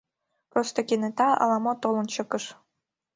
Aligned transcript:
Просто 0.51 0.79
кенета 0.87 1.27
ала-мо 1.43 1.73
толын 1.83 2.07
чыкыш. 2.13 2.45